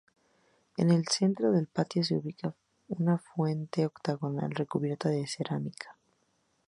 En 0.77 0.89
el 0.89 1.05
centro 1.09 1.51
del 1.51 1.67
patio 1.67 2.03
se 2.03 2.15
ubica 2.15 2.55
una 2.87 3.19
fuente 3.19 3.85
octogonal 3.85 4.49
recubierta 4.49 5.09
de 5.09 5.27
cerámica. 5.27 5.95